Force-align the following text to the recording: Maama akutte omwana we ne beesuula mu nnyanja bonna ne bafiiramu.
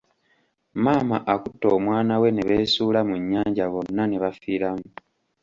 Maama 0.83 1.17
akutte 1.33 1.67
omwana 1.77 2.13
we 2.21 2.27
ne 2.33 2.41
beesuula 2.49 2.99
mu 3.09 3.15
nnyanja 3.21 3.65
bonna 3.73 4.03
ne 4.07 4.17
bafiiramu. 4.23 4.87